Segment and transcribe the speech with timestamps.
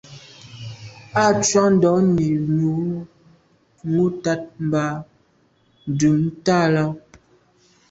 [1.21, 2.27] A tshùa ndonni
[3.91, 4.83] nwù tat mba
[5.97, 6.83] dum tà là.